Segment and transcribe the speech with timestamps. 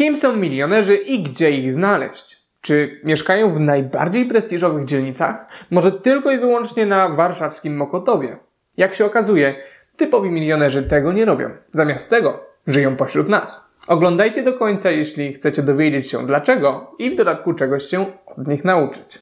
[0.00, 2.38] Kim są milionerzy i gdzie ich znaleźć?
[2.60, 5.36] Czy mieszkają w najbardziej prestiżowych dzielnicach?
[5.70, 8.36] Może tylko i wyłącznie na warszawskim Mokotowie?
[8.76, 9.54] Jak się okazuje,
[9.96, 11.50] typowi milionerzy tego nie robią.
[11.72, 13.74] Zamiast tego żyją pośród nas.
[13.88, 18.64] Oglądajcie do końca, jeśli chcecie dowiedzieć się dlaczego i w dodatku czegoś się od nich
[18.64, 19.18] nauczyć.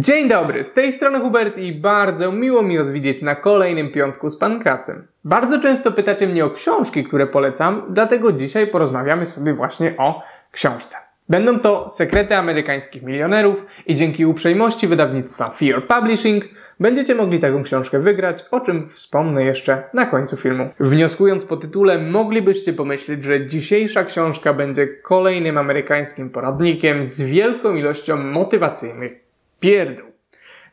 [0.00, 4.30] Dzień dobry, z tej strony Hubert i bardzo miło mi Was widzieć na kolejnym piątku
[4.30, 5.06] z Pankracem.
[5.24, 10.96] Bardzo często pytacie mnie o książki, które polecam, dlatego dzisiaj porozmawiamy sobie właśnie o książce.
[11.28, 16.44] Będą to Sekrety amerykańskich milionerów i dzięki uprzejmości wydawnictwa Fear Publishing
[16.80, 20.68] będziecie mogli taką książkę wygrać, o czym wspomnę jeszcze na końcu filmu.
[20.80, 28.16] Wnioskując po tytule, moglibyście pomyśleć, że dzisiejsza książka będzie kolejnym amerykańskim poradnikiem z wielką ilością
[28.16, 29.29] motywacyjnych
[29.60, 30.10] pierdół.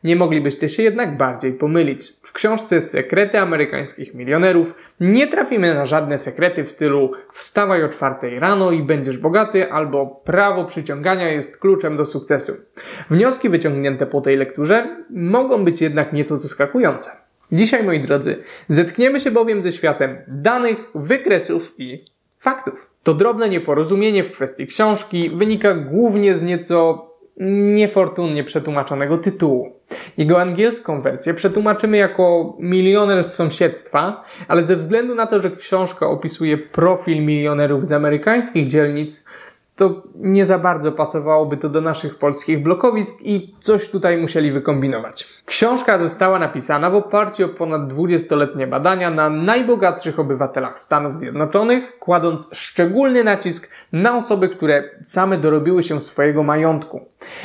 [0.04, 2.02] Nie moglibyście się jednak bardziej pomylić.
[2.22, 8.38] W książce Sekrety amerykańskich milionerów nie trafimy na żadne sekrety w stylu wstawaj o czwartej
[8.38, 12.52] rano i będziesz bogaty albo prawo przyciągania jest kluczem do sukcesu.
[13.10, 17.10] Wnioski wyciągnięte po tej lekturze mogą być jednak nieco zaskakujące.
[17.52, 18.36] Dzisiaj, moi drodzy,
[18.68, 22.04] zetkniemy się bowiem ze światem danych, wykresów i
[22.38, 22.90] faktów.
[23.02, 27.07] To drobne nieporozumienie w kwestii książki wynika głównie z nieco
[27.40, 29.72] niefortunnie przetłumaczonego tytułu.
[30.16, 36.06] Jego angielską wersję przetłumaczymy jako milioner z sąsiedztwa, ale ze względu na to, że książka
[36.06, 39.28] opisuje profil milionerów z amerykańskich dzielnic,
[39.78, 45.26] to nie za bardzo pasowałoby to do naszych polskich blokowisk i coś tutaj musieli wykombinować.
[45.46, 52.48] Książka została napisana w oparciu o ponad 20-letnie badania na najbogatszych obywatelach Stanów Zjednoczonych, kładąc
[52.52, 57.00] szczególny nacisk na osoby, które same dorobiły się swojego majątku.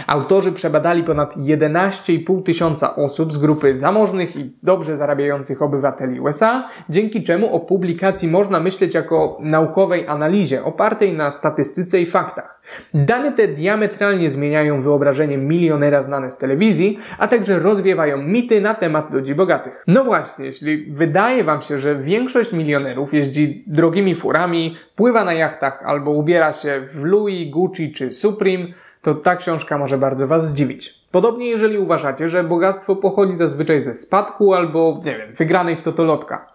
[0.07, 7.23] Autorzy przebadali ponad 11,5 tysiąca osób z grupy zamożnych i dobrze zarabiających obywateli USA, dzięki
[7.23, 12.61] czemu o publikacji można myśleć jako naukowej analizie opartej na statystyce i faktach.
[12.93, 19.11] Dane te diametralnie zmieniają wyobrażenie milionera znane z telewizji, a także rozwiewają mity na temat
[19.11, 19.83] ludzi bogatych.
[19.87, 25.83] No właśnie, jeśli wydaje Wam się, że większość milionerów jeździ drogimi furami, pływa na jachtach
[25.85, 28.65] albo ubiera się w Louis, Gucci czy Supreme,
[29.03, 30.93] to ta książka może bardzo Was zdziwić.
[31.11, 36.53] Podobnie jeżeli uważacie, że bogactwo pochodzi zazwyczaj ze spadku albo, nie wiem, wygranej w totolotka.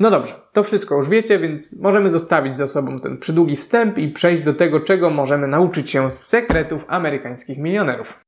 [0.00, 4.08] No dobrze, to wszystko już wiecie, więc możemy zostawić za sobą ten przydługi wstęp i
[4.08, 8.20] przejść do tego, czego możemy nauczyć się z sekretów amerykańskich milionerów.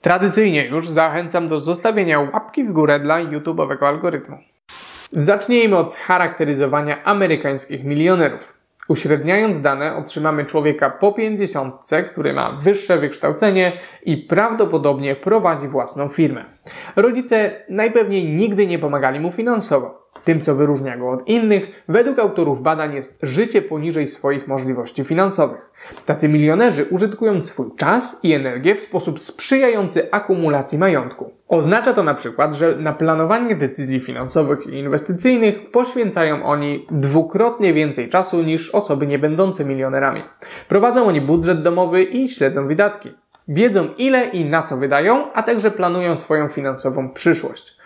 [0.00, 4.38] Tradycyjnie już zachęcam do zostawienia łapki w górę dla YouTube'owego algorytmu.
[5.12, 8.57] Zacznijmy od scharakteryzowania amerykańskich milionerów.
[8.88, 11.74] Uśredniając dane, otrzymamy człowieka po 50,
[12.12, 13.72] który ma wyższe wykształcenie
[14.02, 16.44] i prawdopodobnie prowadzi własną firmę.
[16.96, 20.07] Rodzice najpewniej nigdy nie pomagali mu finansowo.
[20.24, 25.70] Tym, co wyróżnia go od innych, według autorów badań jest życie poniżej swoich możliwości finansowych.
[26.06, 31.30] Tacy milionerzy użytkują swój czas i energię w sposób sprzyjający akumulacji majątku.
[31.48, 38.08] Oznacza to na przykład, że na planowanie decyzji finansowych i inwestycyjnych poświęcają oni dwukrotnie więcej
[38.08, 40.22] czasu niż osoby niebędące milionerami.
[40.68, 43.12] Prowadzą oni budżet domowy i śledzą wydatki.
[43.48, 47.78] Wiedzą ile i na co wydają, a także planują swoją finansową przyszłość.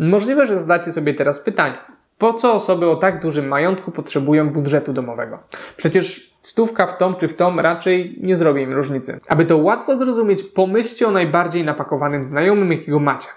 [0.00, 1.78] Możliwe, że zadacie sobie teraz pytanie.
[2.18, 5.38] Po co osoby o tak dużym majątku potrzebują budżetu domowego?
[5.76, 9.20] Przecież stówka w tom czy w tom raczej nie zrobi im różnicy.
[9.28, 13.28] Aby to łatwo zrozumieć, pomyślcie o najbardziej napakowanym znajomym, jakiego macie.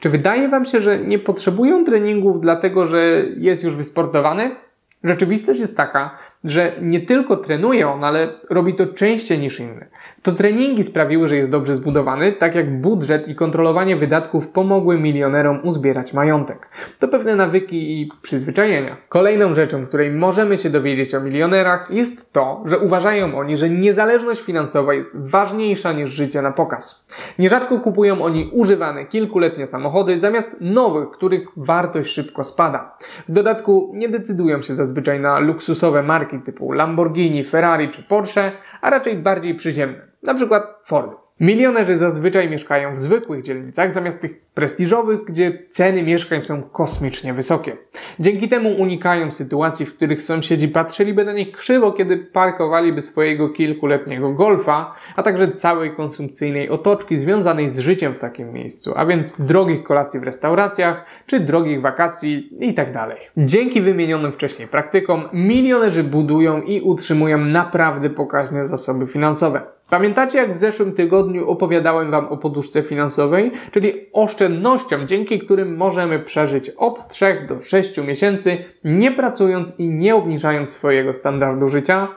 [0.00, 4.56] Czy wydaje Wam się, że nie potrzebują treningów dlatego, że jest już wysportowany?
[5.04, 9.88] Rzeczywistość jest taka, że nie tylko trenuje on, ale robi to częściej niż inny.
[10.22, 15.60] To treningi sprawiły, że jest dobrze zbudowany, tak jak budżet i kontrolowanie wydatków pomogły milionerom
[15.62, 16.68] uzbierać majątek.
[16.98, 18.96] To pewne nawyki i przyzwyczajenia.
[19.08, 24.40] Kolejną rzeczą, której możemy się dowiedzieć o milionerach, jest to, że uważają oni, że niezależność
[24.40, 27.06] finansowa jest ważniejsza niż życie na pokaz.
[27.38, 32.96] Nierzadko kupują oni używane kilkuletnie samochody zamiast nowych, których wartość szybko spada.
[33.28, 38.90] W dodatku nie decydują się zazwyczaj na luksusowe marki typu Lamborghini, Ferrari czy Porsche, a
[38.90, 41.23] raczej bardziej przyziemne na przykład Fordy.
[41.44, 47.76] Milionerzy zazwyczaj mieszkają w zwykłych dzielnicach zamiast tych prestiżowych, gdzie ceny mieszkań są kosmicznie wysokie.
[48.20, 54.32] Dzięki temu unikają sytuacji, w których sąsiedzi patrzyliby na nich krzywo, kiedy parkowaliby swojego kilkuletniego
[54.32, 59.84] golfa, a także całej konsumpcyjnej otoczki związanej z życiem w takim miejscu, a więc drogich
[59.84, 62.92] kolacji w restauracjach czy drogich wakacji itd.
[62.92, 69.74] Tak Dzięki wymienionym wcześniej praktykom milionerzy budują i utrzymują naprawdę pokaźne zasoby finansowe.
[69.90, 76.18] Pamiętacie, jak w zeszłym tygodniu opowiadałem Wam o poduszce finansowej, czyli oszczędnościom, dzięki którym możemy
[76.18, 82.08] przeżyć od 3 do 6 miesięcy, nie pracując i nie obniżając swojego standardu życia?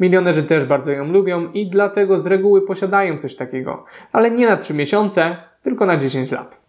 [0.00, 4.56] Milionerzy też bardzo ją lubią i dlatego z reguły posiadają coś takiego, ale nie na
[4.56, 6.60] 3 miesiące, tylko na 10 lat.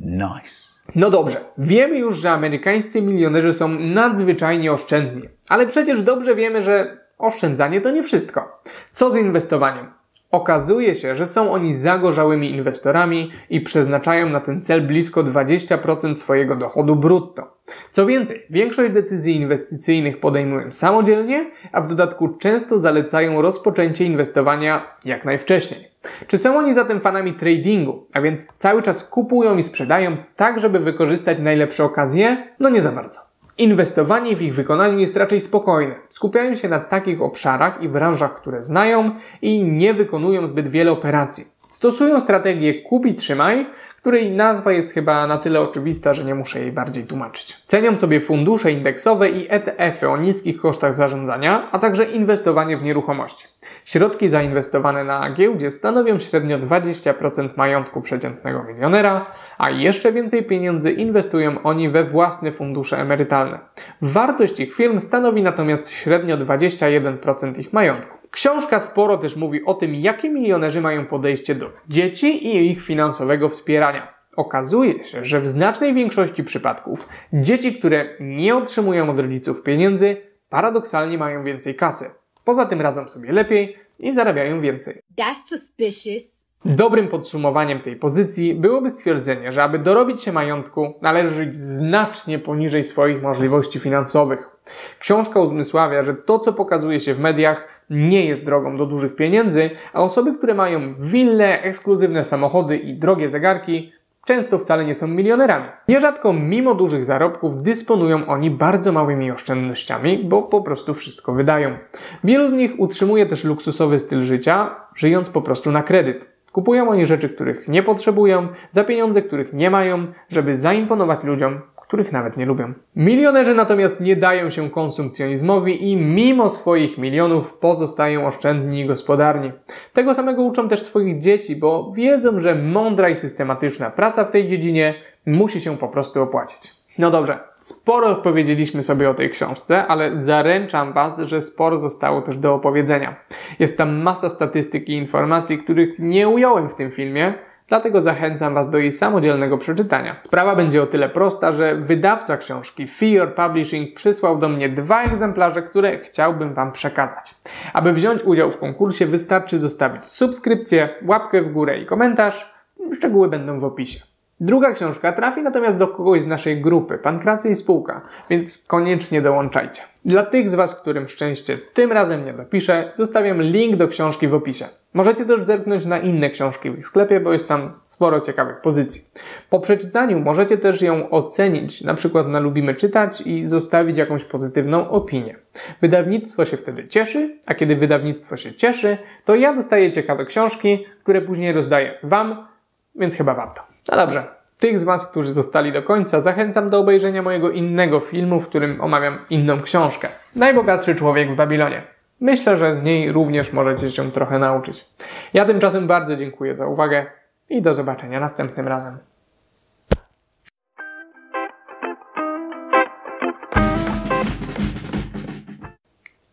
[0.00, 0.74] Nice.
[0.94, 7.03] No dobrze, wiemy już, że amerykańscy milionerzy są nadzwyczajnie oszczędni, ale przecież dobrze wiemy, że
[7.24, 8.62] oszczędzanie to nie wszystko.
[8.92, 9.86] Co z inwestowaniem?
[10.34, 16.56] Okazuje się, że są oni zagorzałymi inwestorami i przeznaczają na ten cel blisko 20% swojego
[16.56, 17.56] dochodu brutto.
[17.90, 25.24] Co więcej, większość decyzji inwestycyjnych podejmują samodzielnie, a w dodatku często zalecają rozpoczęcie inwestowania jak
[25.24, 25.88] najwcześniej.
[26.26, 30.78] Czy są oni zatem fanami tradingu, a więc cały czas kupują i sprzedają tak, żeby
[30.78, 32.48] wykorzystać najlepsze okazje?
[32.60, 33.33] No nie za bardzo.
[33.58, 35.94] Inwestowanie w ich wykonaniu jest raczej spokojne.
[36.10, 39.10] Skupiają się na takich obszarach i branżach, które znają
[39.42, 41.44] i nie wykonują zbyt wiele operacji.
[41.66, 43.66] Stosują strategię kup i trzymaj,
[44.04, 47.56] której nazwa jest chyba na tyle oczywista, że nie muszę jej bardziej tłumaczyć.
[47.66, 53.46] Cenią sobie fundusze indeksowe i ETF-y o niskich kosztach zarządzania, a także inwestowanie w nieruchomości.
[53.84, 59.26] Środki zainwestowane na giełdzie stanowią średnio 20% majątku przeciętnego milionera,
[59.58, 63.58] a jeszcze więcej pieniędzy inwestują oni we własne fundusze emerytalne.
[64.02, 68.23] Wartość ich firm stanowi natomiast średnio 21% ich majątku.
[68.34, 73.48] Książka sporo też mówi o tym, jakie milionerzy mają podejście do dzieci i ich finansowego
[73.48, 74.14] wspierania.
[74.36, 80.16] Okazuje się, że w znacznej większości przypadków dzieci, które nie otrzymują od rodziców pieniędzy,
[80.48, 82.04] paradoksalnie mają więcej kasy.
[82.44, 85.00] Poza tym radzą sobie lepiej i zarabiają więcej.
[85.18, 86.44] That's suspicious.
[86.64, 92.84] Dobrym podsumowaniem tej pozycji byłoby stwierdzenie, że aby dorobić się majątku, należy żyć znacznie poniżej
[92.84, 94.50] swoich możliwości finansowych.
[94.98, 99.70] Książka uzmysławia, że to, co pokazuje się w mediach, nie jest drogą do dużych pieniędzy,
[99.92, 103.92] a osoby, które mają wille, ekskluzywne samochody i drogie zegarki,
[104.24, 105.64] często wcale nie są milionerami.
[105.88, 111.78] Nierzadko mimo dużych zarobków dysponują oni bardzo małymi oszczędnościami, bo po prostu wszystko wydają.
[112.24, 116.34] Wielu z nich utrzymuje też luksusowy styl życia, żyjąc po prostu na kredyt.
[116.52, 122.12] Kupują oni rzeczy, których nie potrzebują, za pieniądze, których nie mają, żeby zaimponować ludziom, których
[122.12, 122.72] nawet nie lubią.
[122.96, 129.52] Milionerzy natomiast nie dają się konsumpcjonizmowi i mimo swoich milionów pozostają oszczędni i gospodarni.
[129.92, 134.48] Tego samego uczą też swoich dzieci, bo wiedzą, że mądra i systematyczna praca w tej
[134.48, 134.94] dziedzinie
[135.26, 136.84] musi się po prostu opłacić.
[136.98, 142.36] No dobrze, sporo powiedzieliśmy sobie o tej książce, ale zaręczam Was, że sporo zostało też
[142.36, 143.16] do opowiedzenia.
[143.58, 147.34] Jest tam masa statystyk i informacji, których nie ująłem w tym filmie,
[147.68, 150.16] dlatego zachęcam Was do jej samodzielnego przeczytania.
[150.22, 155.62] Sprawa będzie o tyle prosta, że wydawca książki Fear Publishing przysłał do mnie dwa egzemplarze,
[155.62, 157.34] które chciałbym Wam przekazać.
[157.72, 162.54] Aby wziąć udział w konkursie wystarczy zostawić subskrypcję, łapkę w górę i komentarz.
[162.96, 164.00] Szczegóły będą w opisie.
[164.40, 168.00] Druga książka trafi natomiast do kogoś z naszej grupy, Pankracy i Spółka,
[168.30, 169.82] więc koniecznie dołączajcie.
[170.04, 174.34] Dla tych z Was, którym szczęście tym razem nie dopiszę, zostawiam link do książki w
[174.34, 174.64] opisie.
[174.94, 179.02] Możecie też zerknąć na inne książki w ich sklepie, bo jest tam sporo ciekawych pozycji.
[179.50, 184.90] Po przeczytaniu możecie też ją ocenić, na przykład na Lubimy Czytać i zostawić jakąś pozytywną
[184.90, 185.36] opinię.
[185.80, 191.22] Wydawnictwo się wtedy cieszy, a kiedy wydawnictwo się cieszy, to ja dostaję ciekawe książki, które
[191.22, 192.46] później rozdaję Wam,
[192.94, 193.62] więc chyba warto.
[193.92, 194.24] No dobrze,
[194.58, 198.80] tych z Was, którzy zostali do końca, zachęcam do obejrzenia mojego innego filmu, w którym
[198.80, 200.08] omawiam inną książkę.
[200.36, 201.82] Najbogatszy człowiek w Babilonie.
[202.20, 204.86] Myślę, że z niej również możecie się trochę nauczyć.
[205.34, 207.06] Ja tymczasem bardzo dziękuję za uwagę
[207.50, 208.98] i do zobaczenia następnym razem.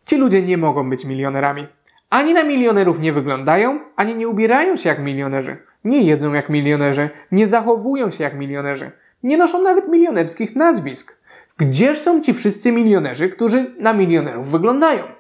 [0.05, 1.67] Ci ludzie nie mogą być milionerami.
[2.09, 5.57] Ani na milionerów nie wyglądają, ani nie ubierają się jak milionerzy.
[5.85, 8.91] Nie jedzą jak milionerzy, nie zachowują się jak milionerzy.
[9.23, 11.21] Nie noszą nawet milionerskich nazwisk.
[11.57, 15.03] Gdzież są ci wszyscy milionerzy, którzy na milionerów wyglądają?